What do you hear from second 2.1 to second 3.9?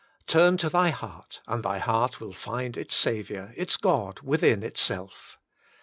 will find its Saviour, its